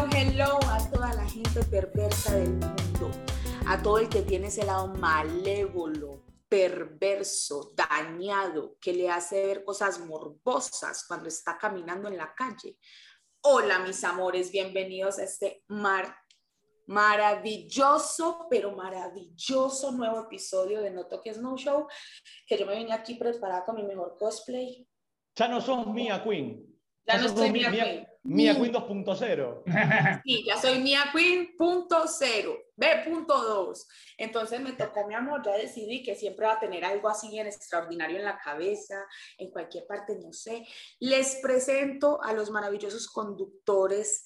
[0.00, 3.10] hello, hello a toda la gente perversa del mundo,
[3.66, 10.00] a todo el que tiene ese lado malévolo, perverso, dañado, que le hace ver cosas
[10.00, 12.78] morbosas cuando está caminando en la calle.
[13.42, 16.14] Hola, mis amores, bienvenidos a este mar
[16.86, 21.86] maravilloso, pero maravilloso nuevo episodio de No Toques No Show,
[22.46, 24.86] que yo me vine aquí preparada con mi mejor cosplay.
[25.36, 26.66] Ya no sos Mia Queen.
[27.06, 28.09] Ya no soy Mia Queen.
[28.22, 29.62] Mia Queen 2.0.
[30.24, 33.86] Sí, ya soy Mia Queen punto cero, B.2.
[34.18, 37.46] Entonces me tocó, mi amor, ya decidí que siempre va a tener algo así en
[37.46, 39.04] extraordinario en la cabeza,
[39.38, 40.66] en cualquier parte, no sé.
[40.98, 44.24] Les presento a los maravillosos conductores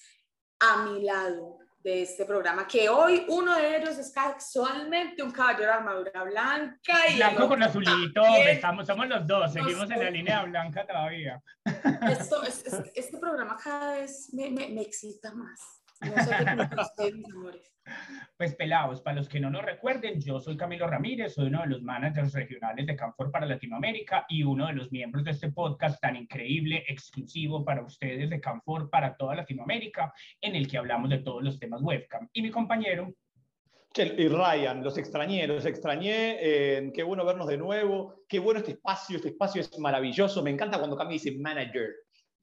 [0.58, 5.66] a mi lado de este programa, que hoy uno de ellos es casualmente un caballero
[5.66, 6.98] de armadura blanca.
[7.10, 11.42] Y Blanco con azulito, estamos, somos los dos, seguimos en la línea blanca todavía.
[12.10, 15.60] Esto, es, es, este programa cada vez me, me, me excita más.
[18.36, 21.68] Pues pelados, para los que no nos recuerden, yo soy Camilo Ramírez, soy uno de
[21.68, 26.00] los managers regionales de Canfor para Latinoamérica y uno de los miembros de este podcast
[26.00, 31.18] tan increíble, exclusivo para ustedes de Canfor para toda Latinoamérica, en el que hablamos de
[31.18, 32.28] todos los temas webcam.
[32.32, 33.14] Y mi compañero...
[33.96, 38.72] Y Ryan, los extrañé, los extrañé, eh, qué bueno vernos de nuevo, qué bueno este
[38.72, 41.90] espacio, este espacio es maravilloso, me encanta cuando Cami dice manager,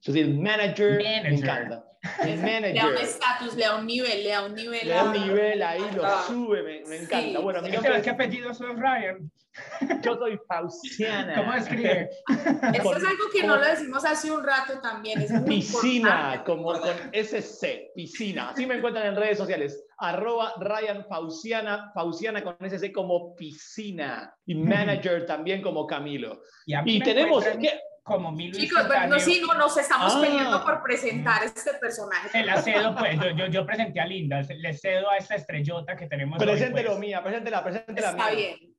[0.02, 1.22] yo soy el manager, Manager.
[1.22, 1.84] me encanta.
[2.24, 2.72] El manager.
[2.74, 4.88] Le da un estatus, le da un nivel, le da un nivel.
[4.88, 7.38] Le da un nivel ahí, lo sube, me, me encanta.
[7.38, 7.42] Sí.
[7.42, 9.30] Bueno, mi ¿Qué, nombre qué apellido sos, Ryan?
[10.02, 11.34] yo soy Faustiana.
[11.36, 12.10] ¿Cómo escribe?
[12.28, 15.20] Esto Con- es algo que no lo decimos hace un rato también.
[15.20, 18.48] Es muy Piscina, importante como con SC, piscina.
[18.50, 19.84] Así me encuentran en redes sociales.
[19.98, 24.34] Arroba Ryan Fauciana, Fauciana con SC como piscina.
[24.46, 26.40] Y manager también como Camilo.
[26.66, 27.80] Y, tenemos, encuentran ¿qué?
[28.02, 30.20] Como Milo Chicos, bueno, no, sí, no, nos estamos Ah.
[30.20, 32.30] peleando por presentar este personaje.
[32.30, 35.96] Se la cedo, pues, yo, yo, yo presenté a Linda, le cedo a esta estrellota
[35.96, 37.00] que tenemos hoy, Preséntelo pues.
[37.00, 38.34] mía, preséntela, preséntela Está mía.
[38.34, 38.76] bien.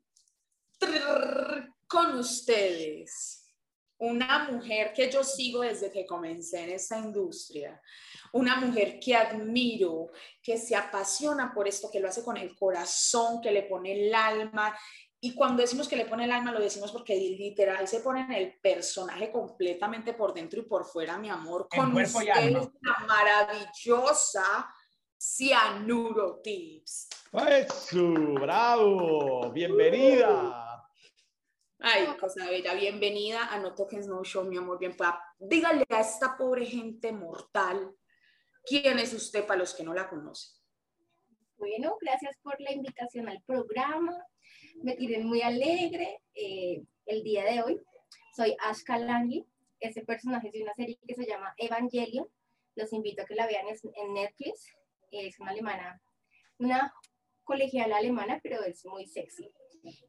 [0.77, 3.45] Trrr, Con ustedes,
[3.99, 7.79] una mujer que yo sigo desde que comencé en esta industria,
[8.33, 10.07] una mujer que admiro,
[10.41, 14.13] que se apasiona por esto, que lo hace con el corazón, que le pone el
[14.15, 14.75] alma.
[15.25, 18.33] Y cuando decimos que le pone el alma, lo decimos porque literal se pone en
[18.33, 21.69] el personaje completamente por dentro y por fuera, mi amor.
[21.73, 22.51] Con ustedes,
[22.81, 24.69] la maravillosa
[25.17, 27.07] Cianuro Tips.
[27.31, 30.91] Eso, bravo, bienvenida.
[31.79, 34.93] Ay, cosa bella, bienvenida a No Toques No Show, mi amor, bien.
[35.39, 37.95] Dígale a esta pobre gente mortal
[38.65, 40.61] quién es usted para los que no la conocen.
[41.55, 44.21] Bueno, gracias por la invitación al programa.
[44.81, 47.81] Me tienen muy alegre eh, el día de hoy.
[48.35, 49.45] Soy Ash Kalangi.
[49.79, 52.27] Ese personaje es de una serie que se llama Evangelion.
[52.75, 54.67] Los invito a que la vean en Netflix.
[55.11, 56.01] Es una alemana,
[56.57, 56.93] una
[57.43, 59.51] colegiala alemana, pero es muy sexy.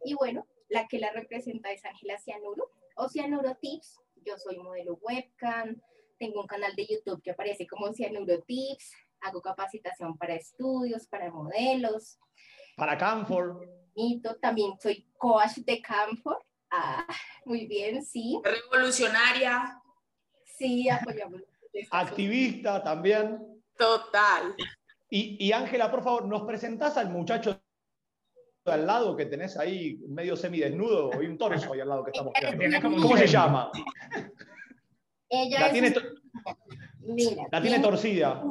[0.05, 4.01] Y bueno, la que la representa es Ángela Cianuro o Cianuro Tips.
[4.25, 5.81] Yo soy modelo webcam.
[6.19, 8.93] Tengo un canal de YouTube que aparece como Cianuro Tips
[9.25, 12.19] hago capacitación para estudios, para modelos,
[12.77, 13.84] Para Canfor.
[14.41, 16.37] También soy coach de campo.
[16.71, 17.07] Ah,
[17.45, 19.81] muy bien, sí, Revolucionaria,
[20.45, 21.41] sí, apoyamos.
[21.91, 23.39] Activista también.
[23.77, 24.55] total.
[25.11, 27.61] Y y Ángela, por favor, ¿nos presentás al muchacho
[28.65, 32.11] de al lado que tenés ahí medio semidesnudo y un torso ahí al lado que
[32.11, 32.81] estamos viendo?
[33.01, 33.71] ¿Cómo se llama?
[35.29, 36.01] Ella La es, tiene, to-
[37.03, 38.43] mira, la tiene torcida.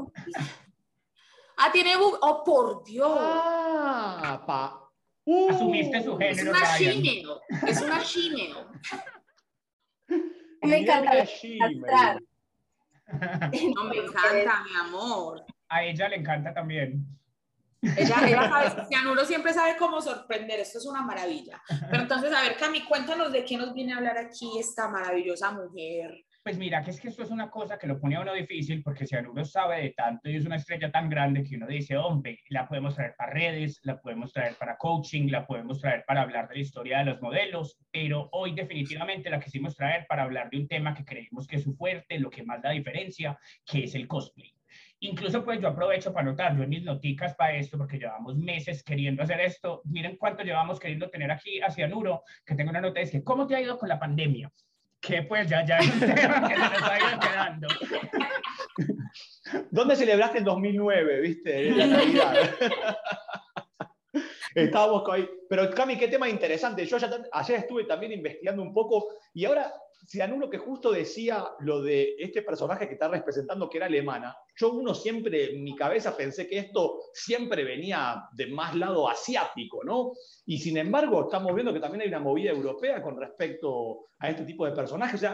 [1.58, 2.18] Ah, tiene bug.
[2.22, 3.10] Oh, por Dios.
[3.20, 4.83] Ah, pa.
[5.26, 6.94] Uh, Asumiste su es género, una Ryan.
[6.94, 7.42] chineo.
[7.68, 8.72] Es una chineo.
[10.62, 12.20] Me encanta.
[13.76, 15.46] No me encanta, mi amor.
[15.70, 17.06] A ella le encanta también.
[17.82, 21.62] Ella, ella sabe, Cianuro siempre sabe cómo sorprender, esto es una maravilla.
[21.90, 25.52] Pero entonces, a ver, Cami, cuéntanos de qué nos viene a hablar aquí esta maravillosa
[25.52, 26.26] mujer.
[26.44, 28.84] Pues mira, que es que esto es una cosa que lo pone a uno difícil
[28.84, 32.42] porque uno sabe de tanto y es una estrella tan grande que uno dice, hombre,
[32.50, 36.50] la podemos traer para redes, la podemos traer para coaching, la podemos traer para hablar
[36.50, 40.58] de la historia de los modelos, pero hoy definitivamente la quisimos traer para hablar de
[40.58, 43.96] un tema que creemos que es su fuerte, lo que más da diferencia, que es
[43.96, 44.54] el cosplay.
[45.00, 48.84] Incluso pues yo aprovecho para anotar, yo en mis noticas para esto, porque llevamos meses
[48.84, 49.82] queriendo hacer esto.
[49.86, 53.48] Miren cuánto llevamos queriendo tener aquí hacia Nuro, que tengo una nota, es que, ¿cómo
[53.48, 54.52] te ha ido con la pandemia?
[55.06, 57.68] Que pues ya, ya es un tema que se nos ha ido quedando.
[59.70, 61.72] ¿Dónde celebraste el 2009, viste?
[61.72, 62.36] La Navidad.
[64.56, 65.28] Estábamos ahí.
[65.50, 66.86] Pero Cami, qué tema interesante.
[66.86, 66.98] Yo
[67.32, 69.74] ayer estuve también investigando un poco y ahora
[70.06, 74.36] si anulo que justo decía lo de este personaje que está representando que era alemana,
[74.56, 79.84] yo uno siempre en mi cabeza pensé que esto siempre venía de más lado asiático,
[79.84, 80.12] ¿no?
[80.46, 84.46] Y sin embargo estamos viendo que también hay una movida europea con respecto a este
[84.46, 85.26] tipo de personajes.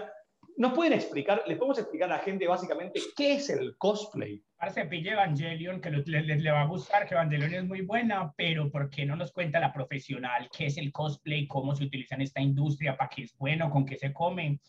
[0.59, 4.43] ¿Nos pueden explicar, les podemos explicar a la gente básicamente qué es el cosplay?
[4.57, 8.69] Parece pille Evangelion, que le, le, va a gustar, que Evangelion es muy buena, pero
[8.69, 12.23] ¿por qué no nos cuenta la profesional qué es el cosplay, cómo se utiliza en
[12.23, 14.59] esta industria, para qué es bueno, con qué se come?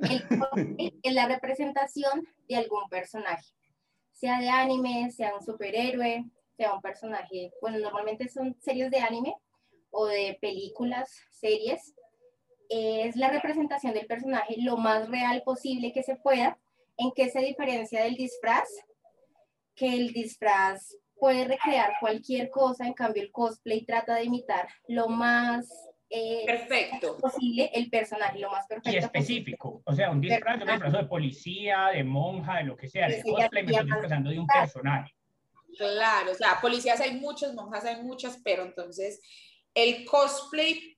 [0.00, 3.54] El cosplay es la representación de algún personaje,
[4.12, 6.26] sea de anime, sea un superhéroe,
[6.58, 9.34] sea un personaje, bueno, normalmente son series de anime
[9.88, 11.94] o de películas, series,
[12.68, 16.58] es la representación del personaje lo más real posible que se pueda.
[16.96, 18.68] ¿En qué se diferencia del disfraz?
[19.74, 25.08] Que el disfraz puede recrear cualquier cosa, en cambio el cosplay trata de imitar lo
[25.08, 25.68] más
[26.10, 28.90] eh, perfecto posible el personaje, lo más perfecto.
[28.90, 32.88] Y específico, o sea, un disfraz, un disfraz de policía, de monja, de lo que
[32.88, 35.12] sea, el cosplay me estoy disfrazando de un personaje.
[35.76, 39.20] Claro, o sea, policías hay muchos, monjas hay muchas, pero entonces
[39.74, 40.93] el cosplay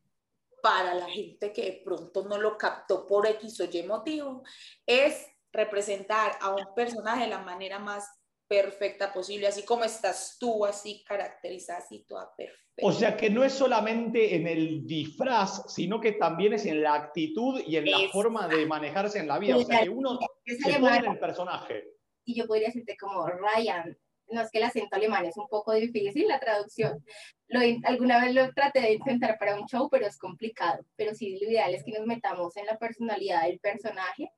[0.66, 4.42] para la gente que de pronto no lo captó por X o Y motivo,
[4.84, 8.04] es representar a un personaje de la manera más
[8.48, 12.82] perfecta posible, así como estás tú, así caracterizada, así toda perfecta.
[12.82, 16.94] O sea que no es solamente en el disfraz, sino que también es en la
[16.94, 19.58] actitud y en la forma de manejarse en la vida.
[19.58, 21.92] O sea que uno se pone en el personaje.
[22.24, 23.96] Y yo podría decirte como Ryan,
[24.30, 27.04] no es que el acento alemán es un poco difícil, la traducción.
[27.48, 30.84] Lo, alguna vez lo traté de intentar para un show, pero es complicado.
[30.96, 34.30] Pero sí, lo ideal es que nos metamos en la personalidad del personaje,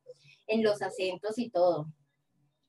[0.47, 1.87] en los acentos y todo.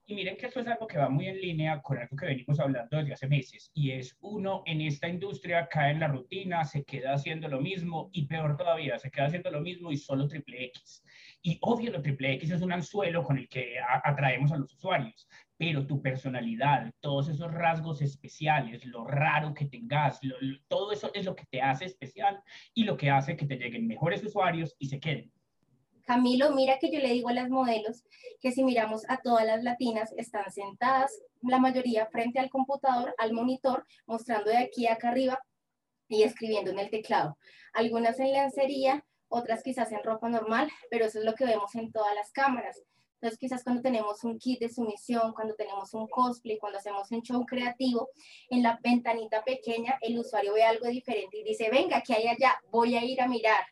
[0.09, 2.59] Y miren que eso es algo que va muy en línea con algo que venimos
[2.59, 6.83] hablando desde hace meses, y es uno en esta industria cae en la rutina, se
[6.83, 10.65] queda haciendo lo mismo, y peor todavía, se queda haciendo lo mismo y solo triple
[10.65, 11.03] X.
[11.44, 15.29] Y obvio, lo triple X es un anzuelo con el que atraemos a los usuarios,
[15.57, 20.19] pero tu personalidad, todos esos rasgos especiales, lo raro que tengas,
[20.67, 22.41] todo eso es lo que te hace especial
[22.73, 25.31] y lo que hace que te lleguen mejores usuarios y se queden.
[26.09, 28.03] Camilo, mira que yo le digo a las modelos
[28.41, 31.11] que si miramos a todas las latinas, están sentadas,
[31.44, 35.39] la mayoría frente al computador, al monitor, mostrando de aquí a acá arriba
[36.07, 37.38] y escribiendo en el teclado.
[37.73, 41.91] Algunas en lencería, otras quizás en ropa normal, pero eso es lo que vemos en
[41.91, 42.81] todas las cámaras.
[43.21, 47.21] Entonces, quizás cuando tenemos un kit de sumisión, cuando tenemos un cosplay, cuando hacemos un
[47.21, 48.09] show creativo,
[48.50, 52.59] en la ventanita pequeña el usuario ve algo diferente y dice, venga, ¿qué hay allá?
[52.71, 53.63] Voy a ir a mirar.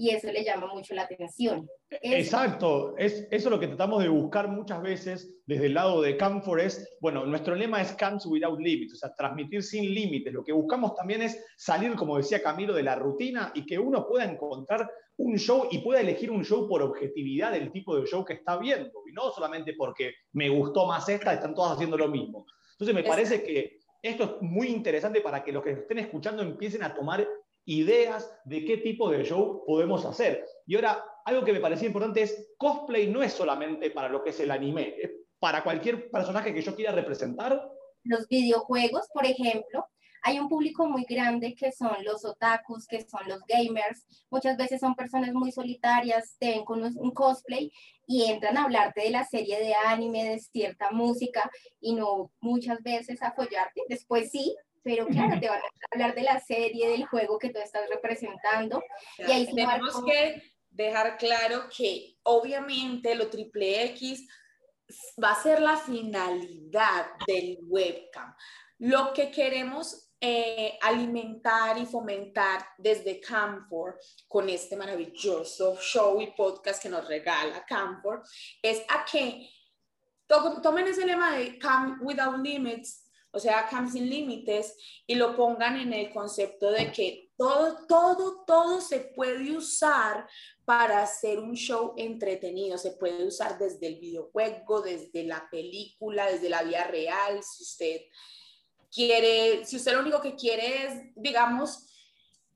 [0.00, 1.68] Y eso le llama mucho la atención.
[1.90, 6.16] Exacto, es, eso es lo que tratamos de buscar muchas veces desde el lado de
[6.16, 10.32] Camfor es, bueno, nuestro lema es Camps Without Limits, o sea, transmitir sin límites.
[10.32, 14.06] Lo que buscamos también es salir, como decía Camilo, de la rutina y que uno
[14.06, 18.24] pueda encontrar un show y pueda elegir un show por objetividad del tipo de show
[18.24, 22.06] que está viendo, y no solamente porque me gustó más esta, están todas haciendo lo
[22.06, 22.46] mismo.
[22.72, 26.84] Entonces me parece que esto es muy interesante para que los que estén escuchando empiecen
[26.84, 27.26] a tomar
[27.68, 30.44] ideas de qué tipo de show podemos hacer.
[30.66, 34.30] Y ahora, algo que me parecía importante es, cosplay no es solamente para lo que
[34.30, 37.70] es el anime, es para cualquier personaje que yo quiera representar.
[38.04, 39.84] Los videojuegos, por ejemplo,
[40.22, 44.06] hay un público muy grande que son los otakus, que son los gamers.
[44.30, 47.70] Muchas veces son personas muy solitarias, te ven con un cosplay
[48.06, 52.82] y entran a hablarte de la serie de anime, de cierta música y no muchas
[52.82, 53.82] veces apoyarte.
[53.88, 57.58] Después sí, pero claro, te van a hablar de la serie, del juego que tú
[57.58, 58.82] estás representando.
[59.18, 64.26] y ahí tenemos que dejar claro que obviamente lo triple X
[65.22, 68.34] va a ser la finalidad del webcam.
[68.78, 76.82] Lo que queremos eh, alimentar y fomentar desde Camfor con este maravilloso show y podcast
[76.82, 78.24] que nos regala Camfor
[78.60, 79.48] es a que
[80.26, 85.76] tomen ese lema de Come Without Limits, o sea, Come sin límites, y lo pongan
[85.76, 90.28] en el concepto de que todo, todo, todo se puede usar
[90.64, 92.76] para hacer un show entretenido.
[92.78, 98.00] Se puede usar desde el videojuego, desde la película, desde la vida real, si usted
[98.90, 101.86] quiere, si usted lo único que quiere es, digamos,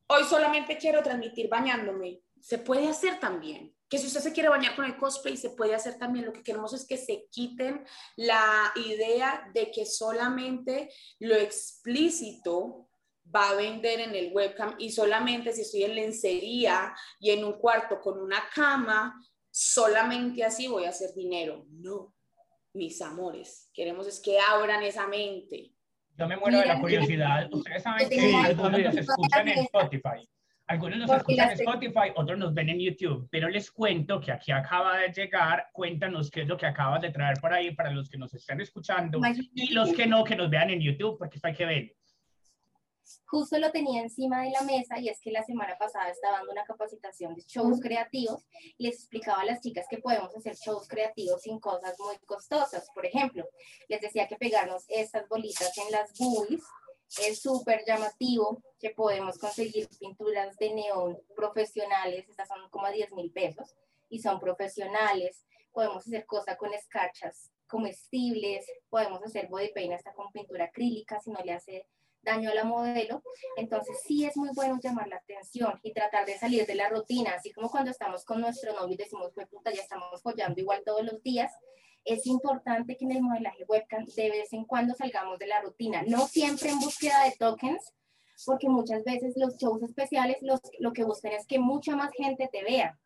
[0.09, 3.75] hoy solamente quiero transmitir bañándome, se puede hacer también.
[3.88, 6.26] Que si usted se quiere bañar con el cosplay, se puede hacer también.
[6.26, 7.84] Lo que queremos es que se quiten
[8.16, 12.88] la idea de que solamente lo explícito
[13.34, 17.52] va a vender en el webcam y solamente si estoy en lencería y en un
[17.52, 19.14] cuarto con una cama,
[19.50, 21.66] solamente así voy a hacer dinero.
[21.70, 22.12] No,
[22.72, 25.72] mis amores, queremos es que abran esa mente
[26.18, 27.49] Yo me muero de la curiosidad.
[27.52, 30.28] Ustedes saben que algunos nos escuchan en Spotify.
[30.66, 34.52] Algunos nos escuchan en Spotify, otros nos ven en YouTube, pero les cuento que aquí
[34.52, 38.09] acaba de llegar, cuéntanos qué es lo que acabas de traer por ahí para los
[38.09, 39.21] que nos están escuchando
[39.54, 41.97] y los que no, que nos vean en YouTube, porque esto hay que ver.
[43.26, 46.52] Justo lo tenía encima de la mesa y es que la semana pasada estaba dando
[46.52, 48.45] una capacitación de shows creativos
[48.78, 52.88] y les explicaba a las chicas que podemos hacer shows creativos sin cosas muy costosas.
[52.95, 53.45] Por ejemplo,
[53.88, 56.62] les decía que pegarnos estas bolitas en las boobies
[57.21, 63.12] es súper llamativo que podemos conseguir pinturas de neón profesionales, estas son como a 10
[63.12, 63.75] mil pesos
[64.09, 65.45] y son profesionales.
[65.73, 71.31] Podemos hacer cosas con escarchas comestibles, podemos hacer body paint hasta con pintura acrílica si
[71.31, 71.87] no le hace
[72.23, 73.23] daño a la modelo.
[73.57, 77.33] Entonces sí es muy bueno llamar la atención y tratar de salir de la rutina,
[77.35, 81.04] así como cuando estamos con nuestro novio y decimos, puta, ya estamos follando igual todos
[81.04, 81.52] los días.
[82.04, 86.02] Es importante que en el modelaje webcam de vez en cuando salgamos de la rutina,
[86.06, 87.92] no siempre en búsqueda de tokens,
[88.44, 92.49] porque muchas veces los shows especiales los, lo que buscan es que mucha más gente
[92.50, 92.99] te vea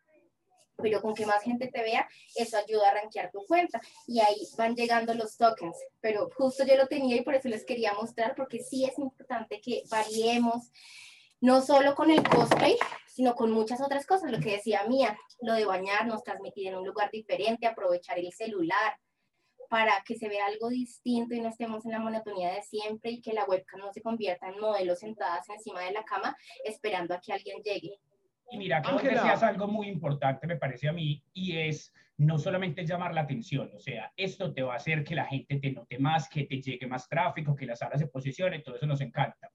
[0.76, 4.46] pero con que más gente te vea, eso ayuda a rankear tu cuenta y ahí
[4.56, 5.76] van llegando los tokens.
[6.00, 9.60] Pero justo yo lo tenía y por eso les quería mostrar, porque sí es importante
[9.60, 10.70] que variemos,
[11.40, 12.76] no solo con el cosplay,
[13.06, 14.30] sino con muchas otras cosas.
[14.30, 18.96] Lo que decía Mía, lo de bañarnos, transmitir en un lugar diferente, aprovechar el celular
[19.68, 23.20] para que se vea algo distinto y no estemos en la monotonía de siempre y
[23.20, 27.20] que la webcam no se convierta en modelos sentadas encima de la cama esperando a
[27.20, 27.98] que alguien llegue.
[28.50, 32.38] Y mira, que vos decías algo muy importante, me parece a mí, y es no
[32.38, 35.72] solamente llamar la atención, o sea, esto te va a hacer que la gente te
[35.72, 39.00] note más, que te llegue más tráfico, que las salas se posicionen, todo eso nos
[39.00, 39.50] encanta.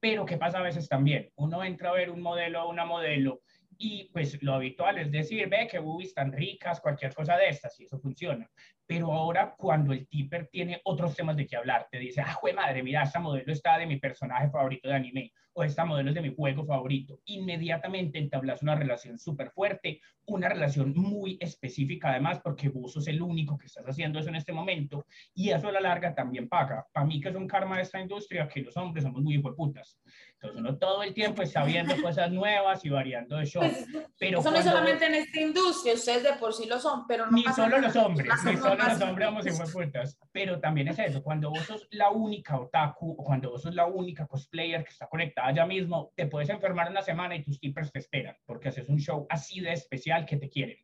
[0.00, 1.30] Pero ¿qué pasa a veces también?
[1.36, 3.40] Uno entra a ver un modelo una modelo
[3.78, 7.78] y pues lo habitual es decir, ve que boobies tan ricas, cualquier cosa de estas,
[7.80, 8.50] y eso funciona.
[8.86, 12.52] Pero ahora cuando el tipper tiene otros temas de qué hablar, te dice, ah, jue
[12.52, 16.14] madre, mira, esta modelo está de mi personaje favorito de anime, o esta modelo es
[16.14, 22.40] de mi juego favorito, inmediatamente entablas una relación súper fuerte, una relación muy específica además,
[22.44, 25.72] porque vos sos el único que estás haciendo eso en este momento, y eso a
[25.72, 26.86] la larga también paga.
[26.92, 29.98] Para mí que es un karma de esta industria, que los hombres somos muy putas.
[30.38, 33.62] Entonces uno todo el tiempo está viendo cosas nuevas y variando de show.
[33.62, 33.86] Pues,
[34.18, 37.32] pero eso no solamente en esta industria, ustedes de por sí lo son, pero no
[37.32, 40.18] Ni solo los hombres, ni solo los hombres vamos en putas.
[40.32, 43.86] Pero también es eso, cuando vos sos la única otaku o cuando vos sos la
[43.86, 47.90] única cosplayer que está conectada ya mismo, te puedes enfermar una semana y tus tippers
[47.90, 50.76] te esperan, porque haces un show así de especial que te quieren.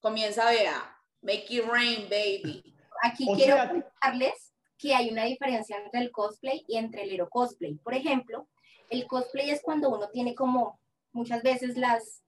[0.00, 2.74] Comienza, vea, make it rain, baby.
[3.02, 4.45] Aquí quiero contarles
[4.78, 7.74] que hay una diferencia entre el cosplay y entre el hero cosplay.
[7.76, 8.46] Por ejemplo,
[8.90, 10.78] el cosplay es cuando uno tiene como
[11.12, 12.22] muchas veces las,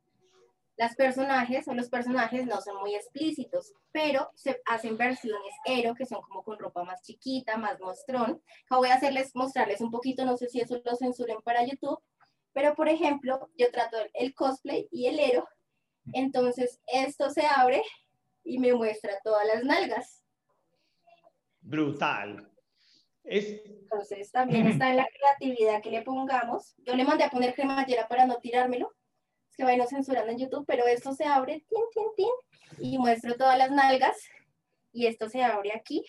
[0.77, 6.07] las personajes o los personajes no son muy explícitos, pero se hacen versiones hero que
[6.07, 8.43] son como con ropa más chiquita, más mostrón.
[8.71, 12.01] voy a hacerles, mostrarles un poquito, no sé si eso lo censuren para YouTube,
[12.53, 15.47] pero por ejemplo, yo trato el cosplay y el hero,
[16.15, 17.83] entonces esto se abre
[18.43, 20.23] y me muestra todas las nalgas
[21.61, 22.51] brutal.
[23.25, 23.61] Es...
[23.65, 26.75] Entonces también está en la creatividad que le pongamos.
[26.79, 28.95] Yo le mandé a poner cremallera para no tirármelo.
[29.51, 33.35] Es que vayan censurando en YouTube, pero esto se abre, tin, tin, tin, y muestro
[33.37, 34.17] todas las nalgas.
[34.93, 36.05] Y esto se abre aquí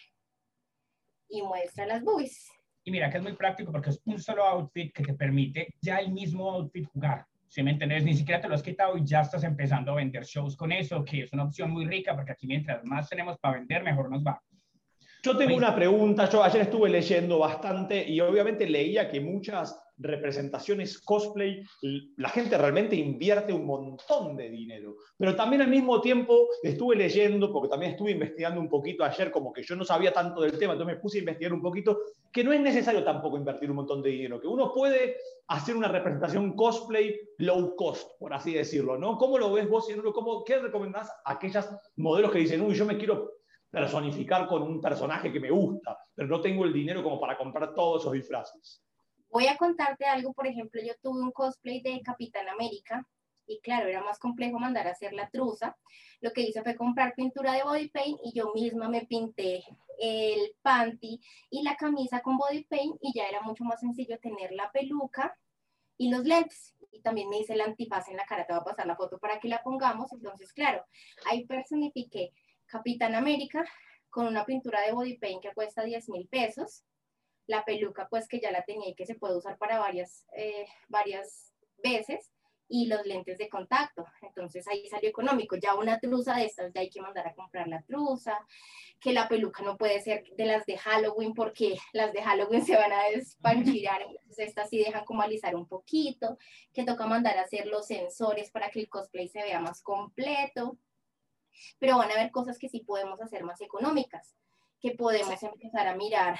[1.30, 2.50] y muestra las boobies.
[2.84, 5.98] Y mira que es muy práctico porque es un solo outfit que te permite ya
[5.98, 7.26] el mismo outfit jugar.
[7.48, 10.24] Si me entendés, ni siquiera te lo has quitado y ya estás empezando a vender
[10.24, 13.58] shows con eso, que es una opción muy rica porque aquí mientras más tenemos para
[13.58, 14.42] vender, mejor nos va.
[15.22, 21.00] Yo tengo una pregunta, yo ayer estuve leyendo bastante y obviamente leía que muchas representaciones
[21.00, 21.62] cosplay,
[22.16, 27.52] la gente realmente invierte un montón de dinero, pero también al mismo tiempo estuve leyendo,
[27.52, 30.72] porque también estuve investigando un poquito ayer, como que yo no sabía tanto del tema,
[30.72, 32.00] entonces me puse a investigar un poquito,
[32.32, 35.18] que no es necesario tampoco invertir un montón de dinero, que uno puede
[35.50, 39.18] hacer una representación cosplay low cost, por así decirlo, ¿no?
[39.18, 39.86] ¿Cómo lo ves vos?
[40.14, 43.39] ¿Cómo, ¿Qué recomendás a aquellas modelos que dicen, uy, yo me quiero
[43.70, 47.74] personificar con un personaje que me gusta, pero no tengo el dinero como para comprar
[47.74, 48.84] todos esos disfraces.
[49.30, 53.08] Voy a contarte algo, por ejemplo, yo tuve un cosplay de Capitán América
[53.46, 55.76] y claro, era más complejo mandar a hacer la truza.
[56.22, 59.64] Lo que hice fue comprar pintura de body paint y yo misma me pinté
[60.00, 64.52] el panty y la camisa con body paint y ya era mucho más sencillo tener
[64.52, 65.38] la peluca
[65.98, 66.76] y los lentes.
[66.92, 69.20] Y también me hice el antifaz en la cara, te voy a pasar la foto
[69.20, 70.12] para que la pongamos.
[70.14, 70.84] Entonces, claro,
[71.30, 72.32] ahí personifiqué
[72.70, 73.66] Capitán América
[74.10, 76.84] con una pintura de body paint que cuesta 10 mil pesos.
[77.48, 80.68] La peluca, pues que ya la tenía y que se puede usar para varias, eh,
[80.88, 82.32] varias veces.
[82.72, 84.06] y los lentes de contacto.
[84.22, 85.56] Entonces ahí salió económico.
[85.56, 88.38] Ya una truza de estas, ya hay que mandar a comprar la truza,
[89.00, 92.76] que la peluca no puede ser de las de Halloween porque las de Halloween se
[92.76, 96.38] van a despanchirar, entonces estas sí dejan como alisar un poquito,
[96.74, 100.78] que toca mandar a hacer los sensores para que el cosplay se vea más completo.
[101.80, 104.36] Pero van a haber cosas que sí podemos hacer más económicas,
[104.80, 106.38] que podemos empezar a mirar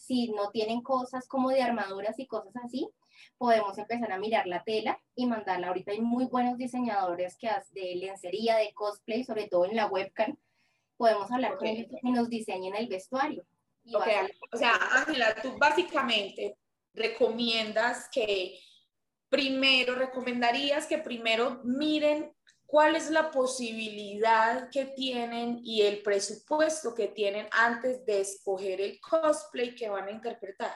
[0.00, 2.88] si no tienen cosas como de armaduras y cosas así,
[3.36, 5.68] podemos empezar a mirar la tela y mandarla.
[5.68, 10.36] Ahorita hay muy buenos diseñadores que de lencería, de cosplay, sobre todo en la webcam.
[10.96, 13.44] Podemos hablar con ellos que nos diseñen el vestuario.
[14.52, 16.56] O sea, Ángela, tú básicamente
[16.94, 18.58] recomiendas que
[19.28, 22.32] primero, recomendarías que primero miren
[22.70, 29.00] cuál es la posibilidad que tienen y el presupuesto que tienen antes de escoger el
[29.00, 30.72] cosplay que van a interpretar.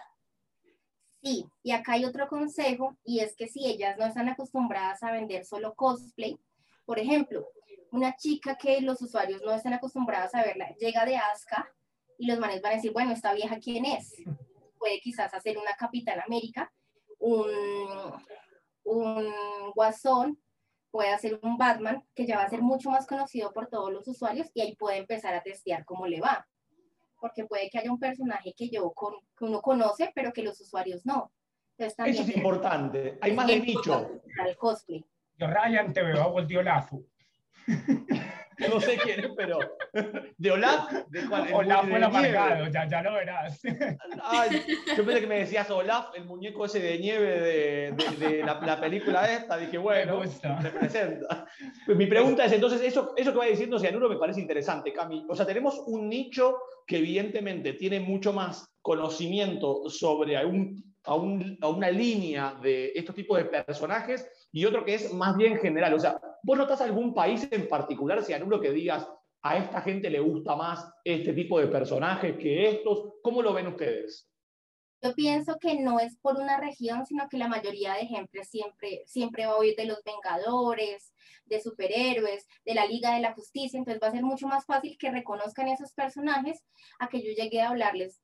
[1.23, 5.13] Sí, y acá hay otro consejo y es que si ellas no están acostumbradas a
[5.13, 6.37] vender solo cosplay,
[6.85, 7.49] por ejemplo,
[7.93, 11.73] una chica que los usuarios no están acostumbrados a verla, llega de Aska
[12.19, 14.17] y los manes van a decir, bueno, esta vieja quién es?
[14.79, 16.73] Puede quizás hacer una Capitán América,
[17.21, 17.49] un,
[18.83, 19.33] un
[19.77, 20.44] guasón,
[20.95, 24.07] puede hacer un Batman que ya va a ser mucho más conocido por todos los
[24.07, 26.47] usuarios y ahí puede empezar a testear cómo le va.
[27.21, 30.61] Porque puede que haya un personaje que yo con, que uno conoce, pero que los
[30.61, 31.33] usuarios no.
[31.77, 33.19] Eso es importante.
[33.23, 34.09] Hay más de nicho.
[34.39, 35.05] Al cosplay.
[35.37, 37.03] Yo Ryan te veo a Voltiolazo.
[38.59, 39.59] no sé quién es, pero.
[40.37, 40.93] ¿De Olaf?
[41.09, 41.27] ¿De?
[41.53, 43.61] Olaf fue el amargado, ya, ya lo verás.
[44.23, 44.63] Ay,
[44.97, 48.81] yo pensé que me decías Olaf, el muñeco ese de nieve de, de, la, la,
[48.81, 49.57] película esta.
[49.57, 50.23] Dije, bueno,
[50.61, 51.47] representa.
[51.87, 55.27] Pues mi pregunta es: entonces, eso, eso que va diciendo Cianuro me parece interesante, Cami.
[55.29, 56.57] O sea, tenemos un nicho
[56.87, 63.15] que evidentemente tiene mucho más conocimiento sobre algún, a, un, a una línea de estos
[63.15, 65.95] tipos de personajes y otro que es más bien general.
[65.95, 69.09] O sea, ¿vos notas algún país en particular, si uno que digas,
[69.43, 73.15] a esta gente le gusta más este tipo de personajes que estos?
[73.23, 74.31] ¿Cómo lo ven ustedes?
[75.03, 79.03] Yo pienso que no es por una región, sino que la mayoría de ejemplos siempre,
[79.07, 81.13] siempre va a oír de los Vengadores,
[81.45, 84.97] de superhéroes, de la Liga de la Justicia, entonces va a ser mucho más fácil
[84.99, 86.63] que reconozcan esos personajes
[86.99, 88.23] a que yo llegue a hablarles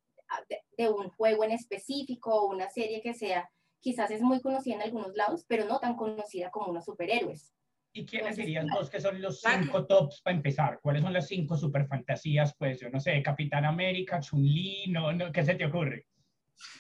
[0.79, 4.83] de un juego en específico o una serie que sea quizás es muy conocida en
[4.83, 7.53] algunos lados, pero no tan conocida como unos superhéroes.
[7.93, 10.79] ¿Y quiénes dirían vos que son los cinco tops para empezar?
[10.81, 12.55] ¿Cuáles son las cinco super fantasías?
[12.57, 16.07] Pues yo no sé, Capitán América, Chun-Li, no, no, ¿qué se te ocurre?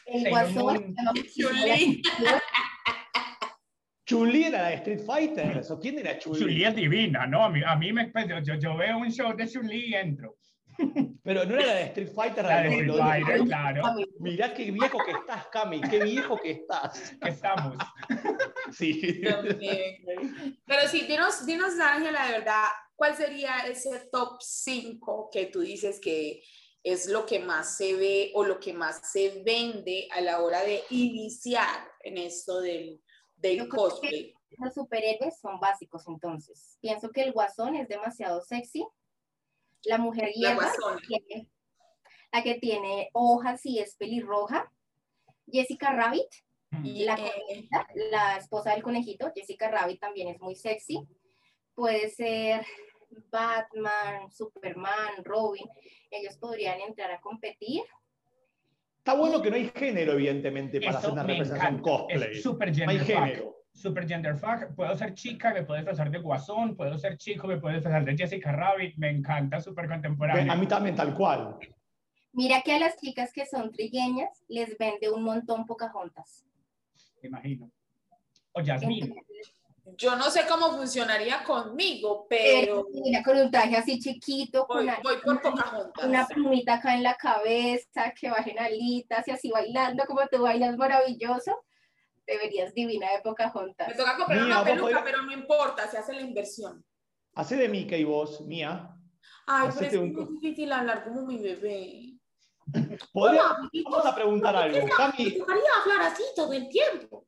[0.06, 0.94] El Guasón,
[1.34, 2.02] Chun-Li.
[4.06, 6.40] Chun-Li era la de Street Fighter, ¿o quién era Chun-Li?
[6.40, 7.44] Chun-Li es divina, ¿no?
[7.44, 10.36] A mí, a mí me, pues, yo, yo veo un show de Chun-Li y entro.
[11.22, 12.44] Pero no era la de Street Fighter.
[12.44, 13.82] La de Street Fighter, claro.
[14.18, 17.14] Mirá qué viejo que estás, Cami, qué viejo que estás.
[17.20, 17.76] Estamos.
[18.72, 19.20] Sí.
[20.66, 22.64] Pero sí, dinos, dinos, Ángela, de verdad,
[22.94, 26.42] ¿cuál sería ese top 5 que tú dices que
[26.82, 30.62] es lo que más se ve o lo que más se vende a la hora
[30.62, 33.00] de iniciar en esto del,
[33.36, 34.34] del cosplay?
[34.58, 36.78] Los superhéroes son básicos, entonces.
[36.80, 38.86] Pienso que el guasón es demasiado sexy
[39.84, 40.72] la mujer hierba,
[42.32, 44.70] la, que tiene hojas y es pelirroja.
[45.50, 46.28] Jessica Rabbit,
[46.84, 47.18] la,
[48.10, 51.00] la esposa del conejito, Jessica Rabbit también es muy sexy.
[51.74, 52.64] Puede ser
[53.30, 55.68] Batman, Superman, Robin.
[56.10, 57.82] Ellos podrían entrar a competir.
[58.98, 62.32] Está bueno que no hay género, evidentemente, para hacer una representación cosplay.
[62.32, 66.18] Es super no hay género super gender fuck, puedo ser chica, me puedo disfrazar de
[66.18, 70.52] Guasón, puedo ser chico, me puedo disfrazar de Jessica Rabbit, me encanta, súper contemporáneo.
[70.52, 71.56] A mí también, tal cual.
[72.32, 76.44] Mira que a las chicas que son trigueñas les vende un montón Pocahontas.
[77.22, 77.70] Me imagino.
[78.52, 79.14] O Jasmine.
[79.96, 82.86] Yo no sé cómo funcionaría conmigo, pero...
[82.92, 86.04] Mira, con un traje así chiquito, voy, con voy por Pocahontas.
[86.04, 90.76] una plumita acá en la cabeza, que bajen alitas y así bailando como tú bailas
[90.76, 91.64] maravilloso
[92.30, 93.88] deberías divina de Pocahontas.
[93.88, 96.84] Me toca comprar una peluca, pero no importa, se hace la inversión.
[97.34, 98.94] Hace de Mika y vos, Mía.
[99.46, 102.14] Ay, pero es muy difícil hablar como mi bebé.
[103.14, 104.76] Vamos a preguntar algo.
[104.76, 107.24] Me gustaría hablar así todo el tiempo.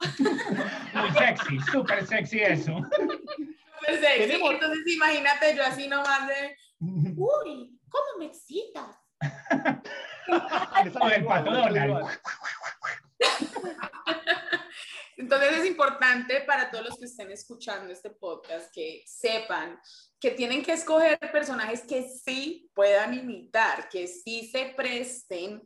[0.95, 2.77] Muy sexy, súper sexy eso.
[2.77, 4.41] Súper sexy.
[4.41, 8.97] Entonces imagínate yo así nomás de, uy, ¿cómo me excitas?
[11.01, 12.07] o el pato Donald.
[15.23, 19.79] Entonces es importante para todos los que estén escuchando este podcast que sepan
[20.19, 25.63] que tienen que escoger personajes que sí puedan imitar, que sí se presten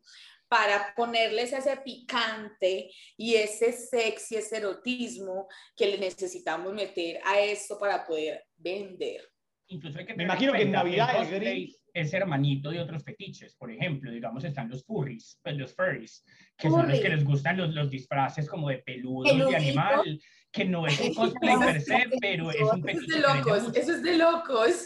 [0.47, 7.79] para ponerles ese picante y ese sexy, ese erotismo que le necesitamos meter a esto
[7.79, 9.23] para poder vender.
[9.69, 13.57] Incluso hay que Me imagino que en Navidad el gris es hermanito de otros fetiches.
[13.57, 16.23] Por ejemplo, digamos, están los furries, pues, los furries,
[16.57, 20.21] que son los que les gustan los, los disfraces como de peludo, de animal,
[20.53, 23.07] que no es un cosplay per se, pero es un fetiche.
[23.07, 24.85] Eso es de locos, eso es de locos.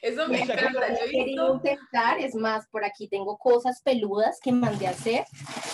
[0.00, 0.94] Eso me encanta.
[1.12, 5.24] Yo intentar, es más, por aquí tengo cosas peludas que mandé a hacer.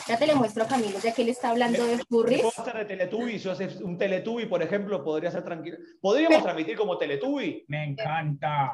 [0.06, 2.44] Ya te le muestro a Camilo, ya que él está hablando de furries.
[2.74, 5.78] De Teletubby, si haces un Teletubby, por ejemplo, podría ser tranquilo.
[6.00, 7.64] ¿Podríamos transmitir como Teletubby?
[7.68, 8.70] Me encanta.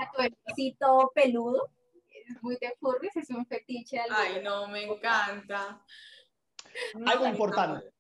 [0.79, 1.71] Tu peludo,
[2.11, 4.01] es muy de furries, es un fetiche.
[4.11, 5.85] Ay, no, me encanta.
[7.07, 7.93] Algo importante,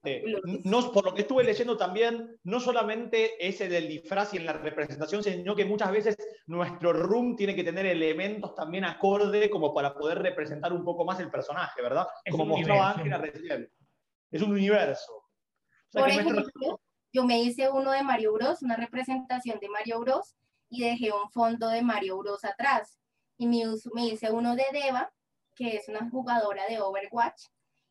[0.64, 4.54] no, por lo que estuve leyendo también, no solamente ese del disfraz y en la
[4.54, 9.94] representación, sino que muchas veces nuestro room tiene que tener elementos también acorde como para
[9.94, 12.06] poder representar un poco más el personaje, ¿verdad?
[12.30, 13.70] como mostraba Ángela recién.
[14.30, 15.24] Es un universo.
[15.92, 16.80] por ejemplo,
[17.12, 20.36] yo me hice uno de Mario Bros, una representación de Mario Bros,
[20.68, 22.98] y dejé un fondo de Mario Bros atrás.
[23.36, 25.12] Y me, me hice uno de Deva,
[25.56, 27.42] que es una jugadora de Overwatch,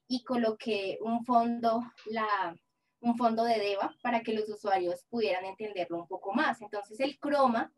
[0.10, 2.58] y coloqué un fondo, la,
[3.00, 6.62] un fondo de DEVA para que los usuarios pudieran entenderlo un poco más.
[6.62, 7.72] Entonces el croma,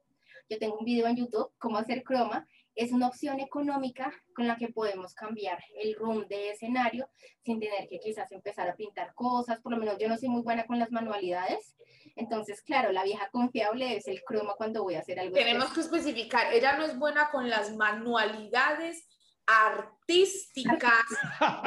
[0.49, 4.55] yo tengo un video en YouTube, cómo hacer croma, es una opción económica con la
[4.55, 7.09] que podemos cambiar el room de escenario
[7.43, 10.41] sin tener que quizás empezar a pintar cosas, por lo menos yo no soy muy
[10.41, 11.75] buena con las manualidades,
[12.15, 15.35] entonces claro, la vieja confiable es el croma cuando voy a hacer algo.
[15.35, 19.05] Tenemos que especificar, ella no es buena con las manualidades,
[19.45, 21.05] artísticas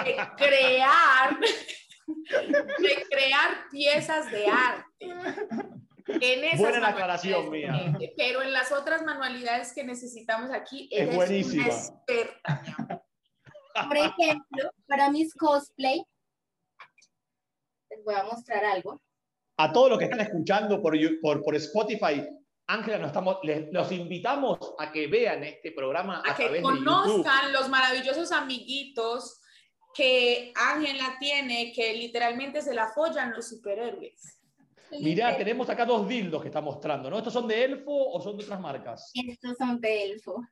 [0.05, 1.39] de crear,
[2.79, 5.07] de crear piezas de arte.
[6.07, 7.97] En Buena aclaración mía.
[8.17, 11.67] Pero en las otras manualidades que necesitamos aquí, es buenísima.
[11.67, 12.63] experta.
[13.89, 16.05] Por ejemplo, para mis cosplay,
[17.91, 19.01] les voy a mostrar algo.
[19.57, 22.29] A todos los que están escuchando por, por, por Spotify,
[22.66, 23.12] Ángela,
[23.72, 26.22] los invitamos a que vean este programa.
[26.24, 29.40] A, que conozcan los maravillosos amiguitos
[29.94, 34.40] que Ángela tiene, que literalmente se la follan los superhéroes.
[35.00, 37.18] Mirá, tenemos acá dos dildos que está mostrando, ¿no?
[37.18, 39.11] ¿Estos son de Elfo o son de otras marcas?
[39.14, 40.42] Estos son de Elfo.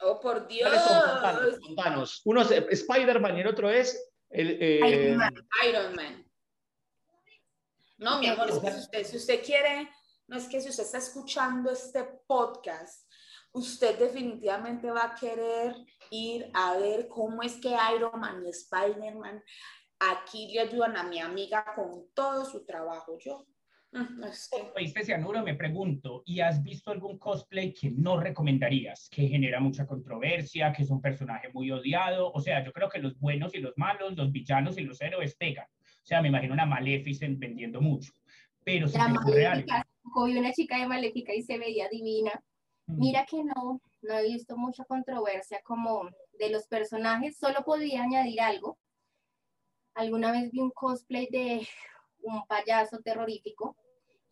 [0.00, 0.70] Oh, por Dios.
[1.66, 4.80] Contanos, Uno es Spider-Man y el otro es el, eh,
[5.68, 6.24] Iron, Man.
[7.98, 8.48] No, mi amor,
[9.04, 9.90] si usted quiere
[10.30, 13.10] no es que si usted está escuchando este podcast,
[13.50, 15.74] usted definitivamente va a querer
[16.10, 19.42] ir a ver cómo es que Iron Man y Spider-Man
[19.98, 23.18] aquí le ayudan a mi amiga con todo su trabajo.
[23.18, 23.44] Yo.
[23.90, 24.22] Mm,
[24.76, 29.84] Oíste, Cianuro, me pregunto, ¿y has visto algún cosplay que no recomendarías, que genera mucha
[29.84, 32.30] controversia, que es un personaje muy odiado?
[32.30, 35.34] O sea, yo creo que los buenos y los malos, los villanos y los héroes
[35.34, 35.66] pegan.
[35.66, 38.12] O sea, me imagino una Maleficent vendiendo mucho.
[38.62, 39.66] Pero si real
[40.02, 42.42] vi una chica de Maléfica y se veía divina.
[42.86, 48.40] Mira que no, no he visto mucha controversia como de los personajes, solo podría añadir
[48.40, 48.78] algo.
[49.94, 51.66] Alguna vez vi un cosplay de
[52.22, 53.76] un payaso terrorífico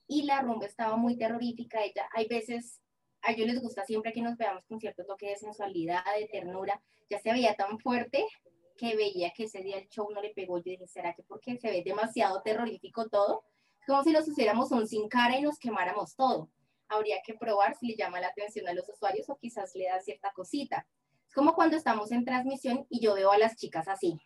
[0.06, 1.84] y la rumba estaba muy terrorífica.
[1.84, 2.80] Ella, hay veces,
[3.22, 6.80] a ellos les gusta siempre que nos veamos con cierto toque de sensualidad, de ternura.
[7.10, 8.26] Ya se veía tan fuerte
[8.76, 10.58] que veía que ese día el show no le pegó.
[10.58, 13.44] Yo dije, ¿será que porque se ve demasiado terrorífico todo?
[13.88, 16.50] Como si nos hiciéramos un sin cara y nos quemáramos todo.
[16.88, 19.98] Habría que probar si le llama la atención a los usuarios o quizás le da
[19.98, 20.86] cierta cosita.
[21.26, 24.20] Es como cuando estamos en transmisión y yo veo a las chicas así.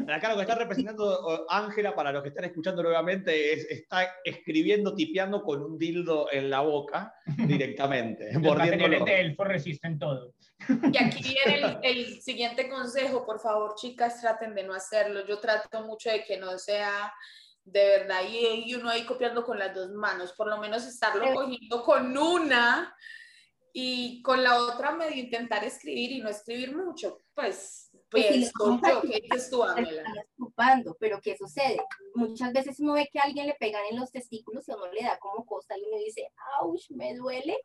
[0.07, 4.95] Acá lo que está representando Ángela, para los que están escuchando nuevamente, es, está escribiendo,
[4.95, 8.31] tipeando con un dildo en la boca directamente.
[8.41, 10.33] Los materiales de elfo resisten todo.
[10.91, 15.25] Y aquí viene el, siguiente consejo, por favor, chicas, traten de no hacerlo.
[15.27, 17.13] Yo trato mucho de que no sea
[17.63, 21.83] de verdad y, uno ahí copiando con las dos manos, por lo menos estarlo cogiendo
[21.83, 22.95] con una
[23.73, 27.84] y con la otra medio intentar escribir y no escribir mucho, pues,
[28.21, 28.51] pues,
[28.93, 29.63] yo, ¿qué dices tú,
[30.99, 31.77] Pero ¿qué sucede?
[32.13, 35.03] Muchas veces uno ve que a alguien le pegan en los testículos y uno le
[35.03, 36.29] da como cosa y uno dice,
[36.61, 36.89] ¡auch!
[36.91, 37.57] Me duele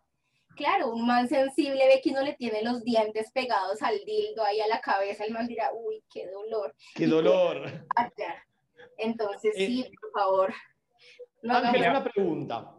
[0.56, 4.60] claro, un man sensible ve que uno le tiene los dientes pegados al dildo ahí
[4.60, 6.74] a la cabeza, el man dirá, uy, qué dolor.
[6.94, 7.86] Qué dolor.
[8.98, 10.54] Entonces, sí, eh, por favor.
[11.42, 12.74] No Ángela, una pregunta.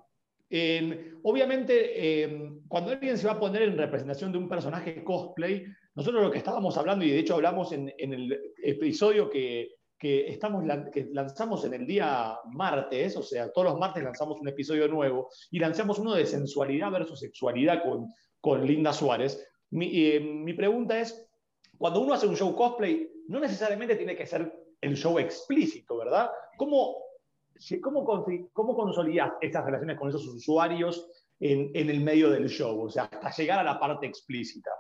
[1.23, 2.29] obviamente,
[2.67, 6.37] cuando alguien se va a poner en representación de un personaje cosplay, nosotros lo que
[6.37, 11.75] estábamos hablando, y de hecho hablamos en el episodio que, que, estamos, que lanzamos en
[11.75, 16.15] el día martes, o sea, todos los martes lanzamos un episodio nuevo y lanzamos uno
[16.15, 19.47] de sensualidad versus sexualidad con, con Linda Suárez.
[19.69, 21.29] Mi, mi pregunta es,
[21.77, 24.51] cuando uno hace un show cosplay, no necesariamente tiene que ser
[24.81, 26.31] el show explícito, ¿verdad?
[26.57, 26.95] ¿Cómo,
[27.83, 32.85] cómo, cómo consolidas estas relaciones con esos usuarios en, en, el medio del show?
[32.85, 34.71] O sea, hasta llegar a la parte explícita.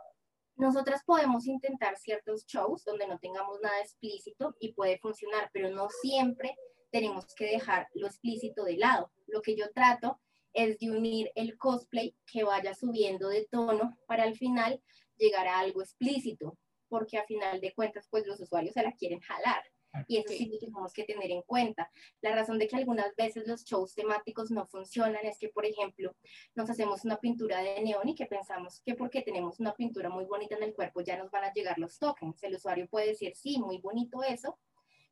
[0.55, 5.87] Nosotras podemos intentar ciertos shows donde no tengamos nada explícito y puede funcionar, pero no
[6.01, 6.55] siempre
[6.91, 9.11] tenemos que dejar lo explícito de lado.
[9.27, 10.19] Lo que yo trato
[10.53, 14.81] es de unir el cosplay que vaya subiendo de tono para al final
[15.17, 16.57] llegar a algo explícito,
[16.89, 19.63] porque a final de cuentas pues los usuarios se la quieren jalar.
[20.07, 21.91] Y eso sí lo tenemos que tener en cuenta.
[22.21, 26.15] La razón de que algunas veces los shows temáticos no funcionan es que, por ejemplo,
[26.55, 30.25] nos hacemos una pintura de neón y que pensamos que porque tenemos una pintura muy
[30.25, 32.41] bonita en el cuerpo ya nos van a llegar los tokens.
[32.43, 34.57] El usuario puede decir, sí, muy bonito eso.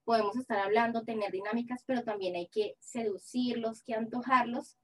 [0.04, 4.78] Podemos estar hablando, tener dinámicas, pero también hay que seducirlos, que antojarlos,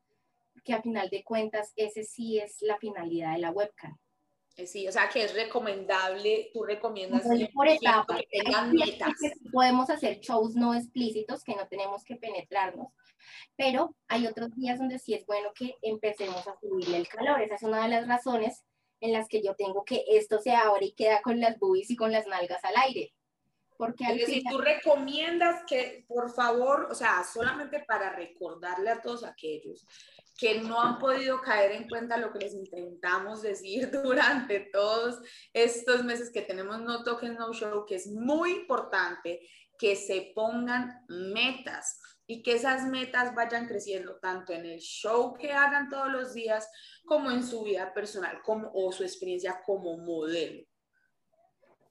[0.63, 3.97] que a final de cuentas ese sí es la finalidad de la webcam.
[4.57, 9.13] Eh, sí, o sea que es recomendable, tú recomiendas por etapa, que tengan metas.
[9.51, 12.87] Podemos hacer shows no explícitos que no tenemos que penetrarnos,
[13.57, 17.41] pero hay otros días donde sí es bueno que empecemos a subirle el calor.
[17.41, 18.63] Esa es una de las razones
[19.01, 21.97] en las que yo tengo que esto se abre y queda con las boobies y
[21.97, 23.13] con las nalgas al aire.
[23.77, 29.25] Porque es decir, tú recomiendas que, por favor, o sea, solamente para recordarle a todos
[29.25, 29.85] aquellos
[30.37, 35.19] que no han podido caer en cuenta lo que les intentamos decir durante todos
[35.53, 39.41] estos meses que tenemos No Token No Show, que es muy importante
[39.77, 45.51] que se pongan metas y que esas metas vayan creciendo tanto en el show que
[45.51, 46.67] hagan todos los días
[47.05, 50.65] como en su vida personal como, o su experiencia como modelo.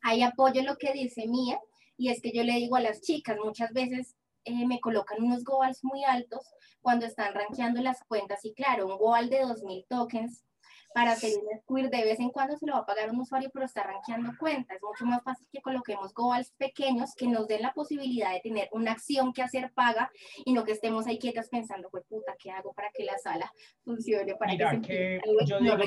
[0.03, 1.59] Ahí apoyo lo que dice Mía
[1.97, 5.45] y es que yo le digo a las chicas, muchas veces eh, me colocan unos
[5.45, 6.45] goals muy altos
[6.85, 10.45] cuando están rankeando las cuentas y claro, un goal de 2.000 tokens
[10.93, 13.51] para hacer un square de vez en cuando se lo va a pagar un usuario,
[13.53, 14.77] pero está rankeando cuentas.
[14.77, 18.69] Es mucho más fácil que coloquemos goals pequeños que nos den la posibilidad de tener
[18.71, 20.11] una acción que hacer paga
[20.45, 23.51] y no que estemos ahí quietas pensando, pues puta, ¿qué hago para que la sala
[23.83, 24.37] funcione?
[24.37, 25.85] Para Mira, que, yo digo que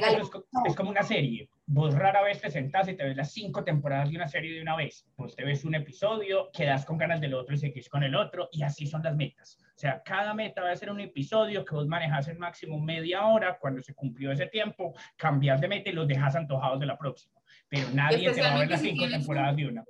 [0.65, 1.47] es, como una serie.
[1.69, 4.61] Vos rara vez te sentás y te ves las cinco temporadas de una serie de
[4.61, 5.05] una vez.
[5.17, 8.47] Pues te ves un episodio, quedas con ganas del otro y seguís con el otro
[8.53, 9.59] y así son las metas.
[9.75, 13.25] O sea, cada meta va a ser un episodio que vos manejas en máximo media
[13.25, 13.57] hora.
[13.59, 17.35] Cuando se cumplió ese tiempo, cambias de meta y los dejas antojados de la próxima.
[17.67, 19.83] Pero nadie te va a ver las cinco temporadas de una.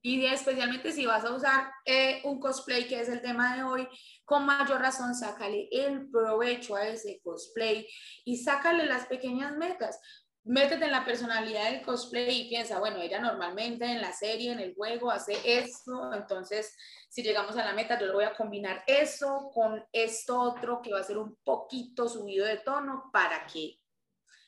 [0.00, 3.88] Y especialmente si vas a usar eh, un cosplay, que es el tema de hoy,
[4.24, 7.86] con mayor razón, sácale el provecho a ese cosplay
[8.24, 9.98] y sácale las pequeñas metas
[10.44, 14.60] métete en la personalidad del cosplay y piensa, bueno, ella normalmente en la serie, en
[14.60, 16.76] el juego, hace esto, entonces
[17.08, 20.92] si llegamos a la meta, yo le voy a combinar eso con esto otro que
[20.92, 23.78] va a ser un poquito subido de tono para que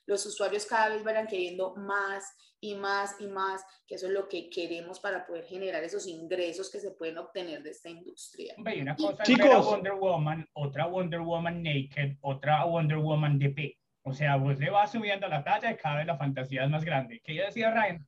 [0.04, 2.24] los usuarios cada vez vayan queriendo más
[2.60, 6.70] y más y más, que eso es lo que queremos para poder generar esos ingresos
[6.70, 8.54] que se pueden obtener de esta industria.
[8.58, 13.76] una cosa es Wonder Woman, otra Wonder Woman Naked, otra Wonder Woman DP
[14.06, 16.84] o sea, vos le vas subiendo la talla y cada vez la fantasía es más
[16.84, 17.20] grande.
[17.24, 18.06] ¿Qué decía Ryan?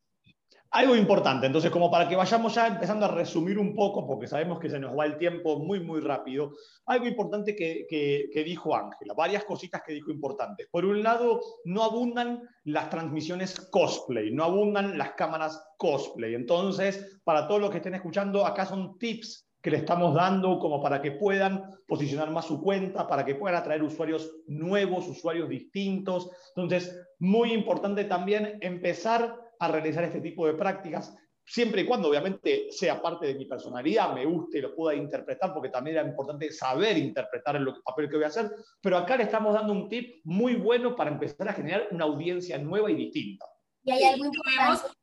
[0.71, 4.61] Algo importante, entonces como para que vayamos ya empezando a resumir un poco, porque sabemos
[4.61, 6.53] que se nos va el tiempo muy, muy rápido,
[6.87, 10.69] algo importante que, que, dijo Ángela, varias cositas que dijo importantes.
[10.71, 16.35] Por un lado, no abundan las transmisiones cosplay, no abundan las cámaras cosplay.
[16.35, 20.81] Entonces, para todos los que estén escuchando, acá son tips que le estamos dando como
[20.81, 26.31] para que puedan posicionar más su cuenta, para que puedan atraer usuarios nuevos, usuarios distintos.
[26.55, 32.67] Entonces, muy importante también empezar a realizar este tipo de prácticas, siempre y cuando obviamente
[32.71, 36.53] sea parte de mi personalidad, me guste y lo pueda interpretar, porque también era importante
[36.53, 40.21] saber interpretar el papel que voy a hacer, pero acá le estamos dando un tip
[40.25, 43.47] muy bueno para empezar a generar una audiencia nueva y distinta.
[43.83, 44.99] Y hay algo importante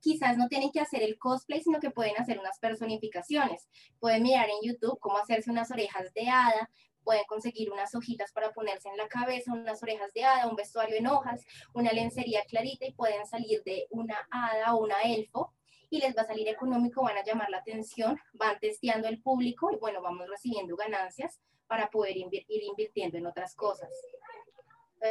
[0.00, 3.68] quizás no tienen que hacer el cosplay, sino que pueden hacer unas personificaciones.
[3.98, 6.70] Pueden mirar en YouTube cómo hacerse unas orejas de hada,
[7.04, 10.96] pueden conseguir unas hojitas para ponerse en la cabeza, unas orejas de hada, un vestuario
[10.96, 15.54] en hojas, una lencería clarita y pueden salir de una hada o una elfo
[15.90, 19.70] y les va a salir económico, van a llamar la atención, van testeando el público
[19.72, 23.88] y bueno, vamos recibiendo ganancias para poder ir invirtiendo en otras cosas.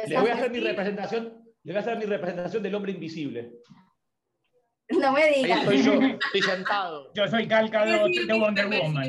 [0.06, 3.54] le voy a hacer mi representación, le voy a hacer mi representación del hombre invisible.
[4.90, 5.60] No me digas.
[5.60, 5.92] Estoy yo,
[6.24, 7.12] estoy sentado.
[7.14, 9.08] Yo soy Gal de Wonder Woman.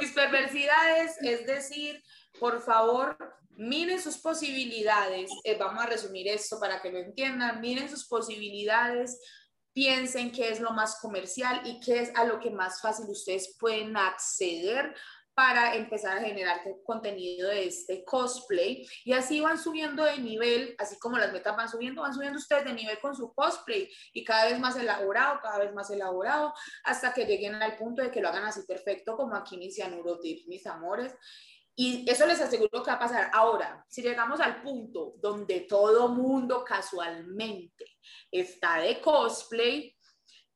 [0.00, 2.02] Mis perversidades, es decir,
[2.38, 3.18] por favor,
[3.56, 5.30] miren sus posibilidades.
[5.44, 7.60] Eh, vamos a resumir esto para que lo entiendan.
[7.60, 9.20] Miren sus posibilidades,
[9.72, 13.56] piensen qué es lo más comercial y qué es a lo que más fácil ustedes
[13.58, 14.94] pueden acceder
[15.38, 20.98] para empezar a generar contenido de este cosplay y así van subiendo de nivel, así
[20.98, 24.46] como las metas van subiendo, van subiendo ustedes de nivel con su cosplay y cada
[24.46, 28.30] vez más elaborado, cada vez más elaborado, hasta que lleguen al punto de que lo
[28.30, 31.14] hagan así perfecto como aquí mis Tips, mis amores.
[31.76, 33.30] Y eso les aseguro que va a pasar.
[33.32, 37.84] Ahora, si llegamos al punto donde todo mundo casualmente
[38.28, 39.96] está de cosplay,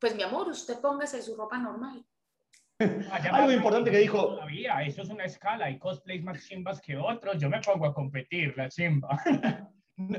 [0.01, 2.05] pues mi amor, usted póngase su ropa normal
[3.33, 4.35] Algo importante que dijo.
[4.35, 5.67] Todavía, eso es una escala.
[5.67, 7.39] Hay cosplays más chimbas que otros.
[7.39, 9.21] Yo me pongo a competir, la chimba.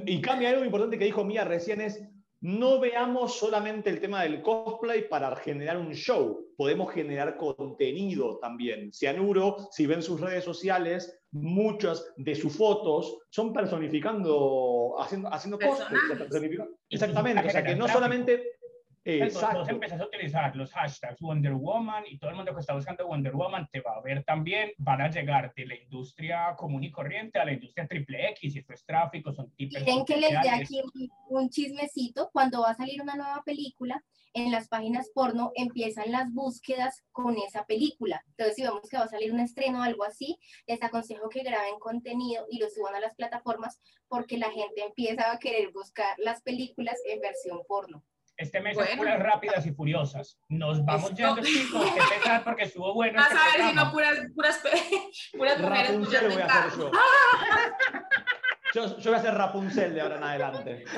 [0.05, 2.01] y cambia algo importante que dijo Mía recién es.
[2.41, 8.91] No veamos solamente el tema del cosplay para generar un show, podemos generar contenido también.
[8.91, 16.01] Cianuro, si ven sus redes sociales, muchas de sus fotos son personificando, haciendo, haciendo cosplay.
[16.89, 18.43] Exactamente, o sea que no solamente
[19.05, 19.69] Exacto.
[19.69, 23.33] Empezás a utilizar los hashtags Wonder Woman y todo el mundo que está buscando Wonder
[23.33, 24.71] Woman te va a ver también.
[24.77, 28.59] Van a llegar de la industria común y corriente a la industria triple X y
[28.59, 29.83] esto es tráfico, son tipos.
[29.83, 30.81] Quieren que les dé aquí
[31.29, 32.29] un chismecito.
[32.31, 34.01] Cuando va a salir una nueva película,
[34.33, 38.23] en las páginas porno empiezan las búsquedas con esa película.
[38.29, 41.43] Entonces, si vemos que va a salir un estreno o algo así, les aconsejo que
[41.43, 46.15] graben contenido y lo suban a las plataformas porque la gente empieza a querer buscar
[46.17, 48.03] las películas en versión porno.
[48.37, 50.39] Este mes es puras rápidas y furiosas.
[50.49, 51.35] Nos vamos Esto...
[51.35, 51.91] yendo, chicos.
[51.91, 53.19] Qué pesar porque estuvo bueno.
[53.19, 54.61] Vas este a ver si no puras, puras,
[55.37, 55.89] puras mujeres.
[55.89, 56.91] Rapunzel voy a hacer yo.
[58.73, 58.97] yo.
[58.97, 60.85] Yo voy a hacer Rapunzel de ahora en adelante.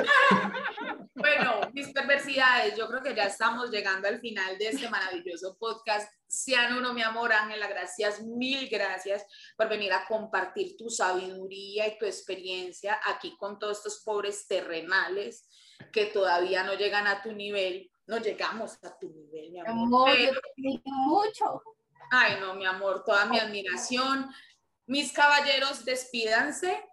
[1.17, 6.11] Bueno, mis perversidades, yo creo que ya estamos llegando al final de este maravilloso podcast.
[6.27, 11.97] Sean uno, mi amor, Ángela, gracias, mil gracias por venir a compartir tu sabiduría y
[11.97, 15.47] tu experiencia aquí con todos estos pobres terrenales
[15.91, 20.09] que todavía no llegan a tu nivel, no llegamos a tu nivel, mi amor.
[20.85, 21.61] mucho.
[22.11, 24.29] Ay, no, mi amor, toda mi admiración.
[24.87, 26.83] Mis caballeros, despídanse.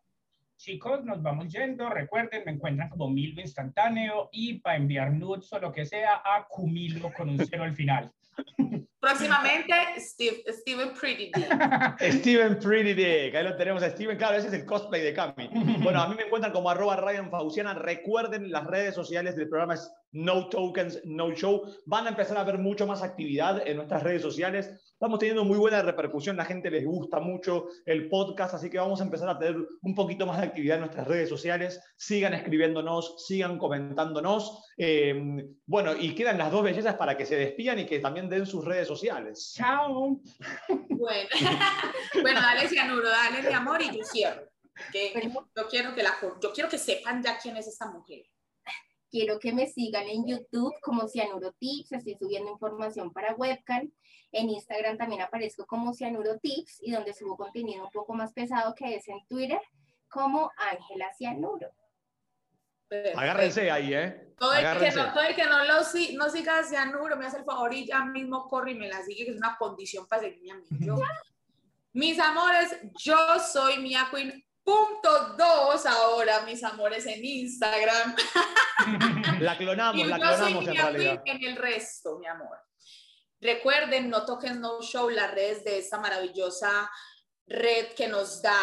[0.57, 1.91] Chicos, nos vamos yendo.
[1.91, 6.47] Recuerden, me encuentran como Milvo Instantáneo y para enviar nudes o lo que sea a
[6.49, 8.13] Cumilo con un cero al final.
[9.03, 11.45] Próximamente, Steve, Steven Pretty Dick.
[12.21, 14.17] Steven Pretty Dick, ahí lo tenemos a Steven.
[14.17, 15.51] Claro, ese es el cosplay de Cami.
[15.83, 17.75] Bueno, a mí me encuentran como arroba Ryan Fauciana.
[17.75, 21.65] Recuerden, las redes sociales del programa es No Tokens, No Show.
[21.87, 24.71] Van a empezar a ver mucho más actividad en nuestras redes sociales.
[24.93, 29.01] Estamos teniendo muy buena repercusión, la gente les gusta mucho el podcast, así que vamos
[29.01, 31.81] a empezar a tener un poquito más de actividad en nuestras redes sociales.
[31.97, 34.65] Sigan escribiéndonos, sigan comentándonos.
[34.77, 38.47] Eh, bueno, y quedan las dos bellezas para que se despidan y que también den
[38.47, 39.55] sus redes sociales.
[39.57, 40.21] Chao.
[40.69, 41.29] Bueno,
[42.23, 44.43] bueno dale cianuro, dale mi amor y yo cierro.
[44.93, 45.13] Que
[45.57, 48.23] yo, quiero que la, yo quiero que sepan ya quién es esta mujer.
[49.13, 53.93] Quiero que me sigan en YouTube como Cianuro Tips, estoy subiendo información para webcam.
[54.33, 58.75] En Instagram también aparezco como Cianuro Tips y donde subo contenido un poco más pesado
[58.75, 59.61] que es en Twitter
[60.09, 61.69] como Ángela Cianuro.
[63.15, 64.33] Agárrense ahí, ¿eh?
[64.39, 65.75] Todo el, que no, todo el que no, lo,
[66.15, 69.03] no siga a Cianuro me hace el favor y ya mismo corre y me la
[69.03, 70.67] sigue, que es una condición para seguirme a mí.
[71.93, 78.15] mis amores, yo soy Mia Queen Punto dos ahora, mis amores, en Instagram.
[79.41, 81.23] La clonamos, la clonamos en realidad.
[81.25, 82.59] En el resto, mi amor.
[83.41, 86.91] Recuerden, no toquen No Show, las redes de esta maravillosa
[87.47, 88.59] red que nos da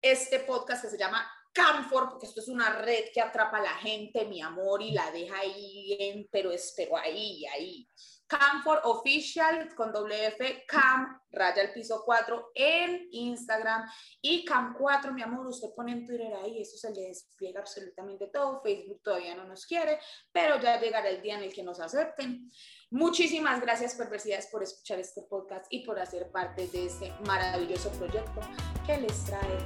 [0.00, 3.74] este podcast que se llama Camfor, porque esto es una red que atrapa a la
[3.74, 7.88] gente, mi amor, y la deja ahí, en, pero espero ahí, ahí.
[8.26, 13.88] Camfor Official con WF, Cam, raya el piso 4 en Instagram
[14.20, 18.28] y Cam 4, mi amor, usted pone en Twitter ahí, eso se le despliega absolutamente
[18.32, 20.00] todo, Facebook todavía no nos quiere,
[20.32, 22.50] pero ya llegará el día en el que nos acepten.
[22.90, 28.40] Muchísimas gracias, Perversidades, por escuchar este podcast y por hacer parte de este maravilloso proyecto
[28.86, 29.58] que les trae.